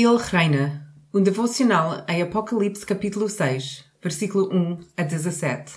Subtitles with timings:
[0.00, 0.86] Ele reina.
[1.12, 5.72] Um devocional em Apocalipse capítulo 6, versículo 1 a 17.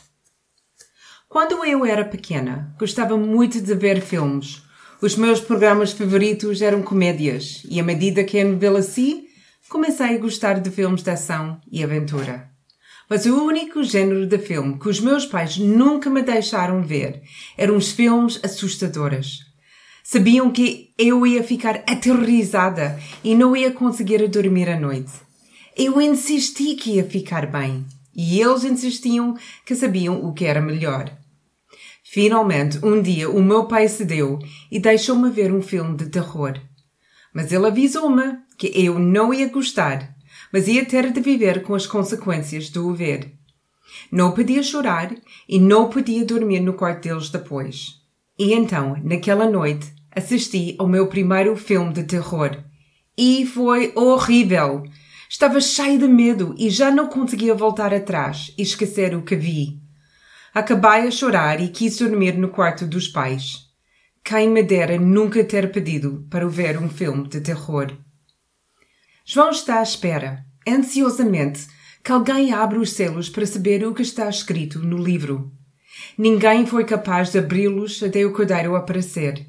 [1.28, 4.62] Quando eu era pequena, gostava muito de ver filmes.
[5.02, 9.26] Os meus programas favoritos eram comédias, e à medida que envelheci,
[9.68, 12.48] comecei a gostar de filmes de ação e aventura.
[13.10, 17.24] Mas o único género de filme que os meus pais nunca me deixaram ver
[17.58, 19.51] eram os filmes assustadores.
[20.04, 25.12] Sabiam que eu ia ficar aterrorizada e não ia conseguir dormir à noite.
[25.78, 31.12] Eu insisti que ia ficar bem e eles insistiam que sabiam o que era melhor.
[32.04, 34.38] Finalmente, um dia, o meu pai cedeu
[34.70, 36.59] e deixou-me ver um filme de terror.
[37.34, 40.14] Mas ele avisou-me que eu não ia gostar,
[40.52, 43.34] mas ia ter de viver com as consequências de o ver.
[44.12, 45.16] Não podia chorar
[45.48, 48.01] e não podia dormir no quarto deles depois.
[48.41, 52.58] E então, naquela noite, assisti ao meu primeiro filme de terror.
[53.16, 54.81] E foi horrível!
[55.30, 59.80] Estava cheio de medo e já não conseguia voltar atrás e esquecer o que vi.
[60.56, 63.59] Acabei a chorar e quis dormir no quarto dos pais.
[64.23, 67.95] Quem me dera nunca ter pedido para ver um filme de terror.
[69.23, 71.67] João está à espera, ansiosamente,
[72.03, 75.61] que alguém abra os selos para saber o que está escrito no livro.
[76.17, 79.48] Ninguém foi capaz de abri-los até o cordeiro aparecer.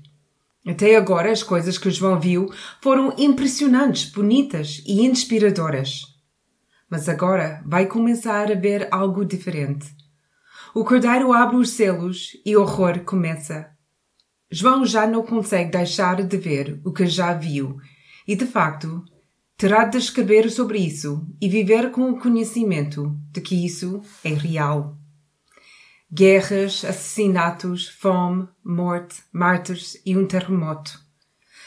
[0.67, 2.49] Até agora, as coisas que João viu
[2.81, 6.03] foram impressionantes, bonitas e inspiradoras.
[6.89, 9.89] Mas agora vai começar a ver algo diferente.
[10.75, 13.71] O cordeiro abre os selos e o horror começa.
[14.51, 17.79] João já não consegue deixar de ver o que já viu
[18.29, 19.03] e, de facto,
[19.57, 25.02] terá de escrever sobre isso e viver com o conhecimento de que isso é real
[26.15, 31.01] guerras, assassinatos, fome, morte, mártires e um terremoto.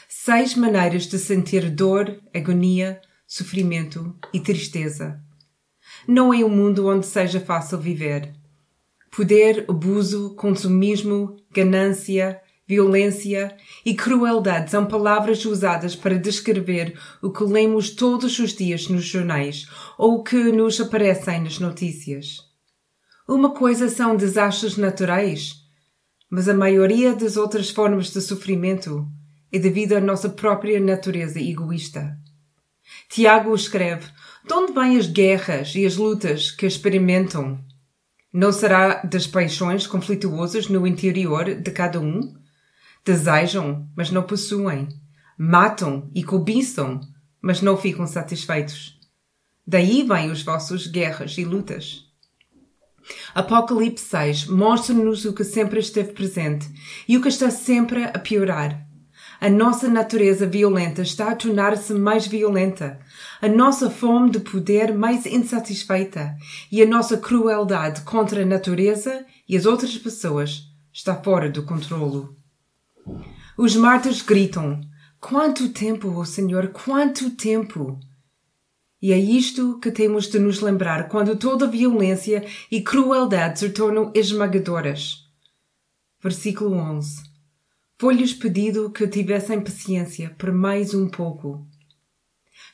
[0.08, 5.20] Seis maneiras de sentir dor, agonia, sofrimento e tristeza.
[6.06, 8.32] Não é um mundo onde seja fácil viver.
[9.10, 17.90] Poder, abuso, consumismo, ganância, violência e crueldade são palavras usadas para descrever o que lemos
[17.90, 19.66] todos os dias nos jornais
[19.98, 22.46] ou o que nos aparecem nas notícias.
[23.28, 25.56] Uma coisa são desastres naturais,
[26.30, 29.04] mas a maioria das outras formas de sofrimento
[29.50, 32.16] é devido à nossa própria natureza egoísta.
[33.08, 34.06] Tiago escreve:
[34.46, 37.58] De onde vêm as guerras e as lutas que experimentam?
[38.32, 42.32] Não será das paixões conflituosas no interior de cada um?
[43.04, 44.88] Desejam, mas não possuem.
[45.36, 47.00] Matam e cobiçam,
[47.42, 49.00] mas não ficam satisfeitos.
[49.66, 52.05] Daí vêm os vossos guerras e lutas.
[53.36, 56.66] Apocalipse 6 mostra-nos o que sempre esteve presente
[57.06, 58.82] e o que está sempre a piorar.
[59.38, 62.98] A nossa natureza violenta está a tornar-se mais violenta,
[63.42, 66.34] a nossa fome de poder mais insatisfeita
[66.72, 72.34] e a nossa crueldade contra a natureza e as outras pessoas está fora do controlo.
[73.58, 74.80] Os mártires gritam:
[75.20, 78.00] Quanto tempo, oh Senhor, quanto tempo!
[79.00, 84.10] E é isto que temos de nos lembrar quando toda violência e crueldade se tornam
[84.14, 85.26] esmagadoras.
[86.22, 87.22] Versículo 11.
[87.98, 91.66] Foi-lhes pedido que tivessem paciência por mais um pouco.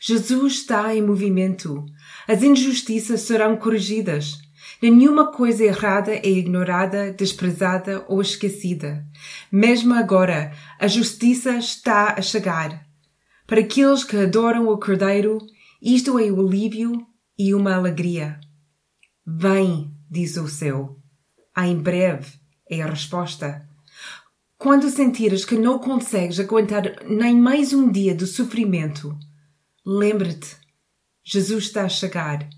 [0.01, 1.85] Jesus está em movimento.
[2.27, 4.39] As injustiças serão corrigidas.
[4.81, 9.07] Nenhuma coisa errada é ignorada, desprezada ou esquecida.
[9.51, 12.85] Mesmo agora, a justiça está a chegar.
[13.47, 15.39] Para aqueles que adoram o Cordeiro
[15.83, 17.05] isto é o alívio
[17.37, 18.39] e uma alegria.
[19.27, 20.97] Vem, diz o céu.
[21.59, 22.39] Em breve
[22.71, 23.69] é a resposta.
[24.57, 29.19] Quando sentires que não consegues aguentar nem mais um dia de sofrimento,
[29.85, 30.57] lembre-te,
[31.25, 32.49] Jesus está a chegar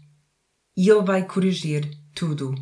[0.77, 2.55] e Ele vai corrigir tudo.